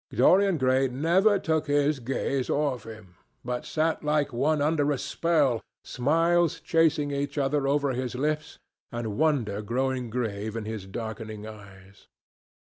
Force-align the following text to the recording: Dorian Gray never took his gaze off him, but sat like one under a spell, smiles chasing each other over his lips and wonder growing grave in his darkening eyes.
Dorian 0.11 0.57
Gray 0.57 0.87
never 0.87 1.37
took 1.37 1.67
his 1.67 1.99
gaze 1.99 2.49
off 2.49 2.85
him, 2.85 3.17
but 3.45 3.67
sat 3.67 4.03
like 4.03 4.33
one 4.33 4.59
under 4.59 4.91
a 4.91 4.97
spell, 4.97 5.61
smiles 5.83 6.59
chasing 6.59 7.11
each 7.11 7.37
other 7.37 7.67
over 7.67 7.91
his 7.91 8.15
lips 8.15 8.57
and 8.91 9.15
wonder 9.15 9.61
growing 9.61 10.09
grave 10.09 10.55
in 10.55 10.65
his 10.65 10.87
darkening 10.87 11.45
eyes. 11.45 12.07